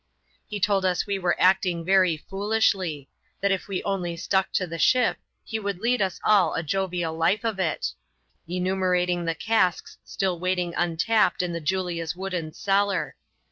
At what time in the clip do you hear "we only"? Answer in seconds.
3.67-4.17